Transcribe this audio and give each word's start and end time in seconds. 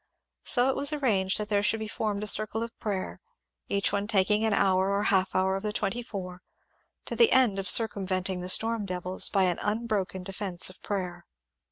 So 0.43 0.67
it 0.67 0.75
was 0.75 0.91
arranged 0.91 1.37
that 1.37 1.49
there 1.49 1.61
should 1.61 1.79
be 1.79 1.87
formed 1.87 2.23
a 2.23 2.25
circle 2.27 2.63
of 2.63 2.75
prayer, 2.79 3.21
each 3.69 3.91
one 3.93 4.07
taking 4.07 4.43
an 4.43 4.51
hour 4.51 4.89
or 4.89 5.03
half 5.03 5.35
hour 5.35 5.55
of 5.55 5.61
the 5.61 5.71
twenty 5.71 6.01
four, 6.01 6.41
to 7.05 7.15
the 7.15 7.31
end 7.31 7.59
of 7.59 7.69
circumventing 7.69 8.41
the 8.41 8.49
storm 8.49 8.87
devils 8.87 9.29
by 9.29 9.43
an 9.43 9.59
unbroken 9.61 10.23
defence 10.23 10.71
of 10.71 10.81
prayer. 10.81 11.27